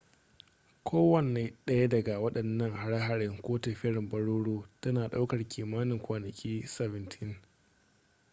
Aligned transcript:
kowane 0.85 1.43
ɗaya 1.65 1.87
daga 1.91 2.13
waɗannan 2.19 2.71
har-hare 2.73 3.27
ko 3.43 3.59
tafiyar 3.61 3.97
baroro 4.09 4.65
tana 4.81 5.07
ɗaukar 5.11 5.41
kimanin 5.51 5.99
kwanaki 5.99 6.61
17 6.65 7.35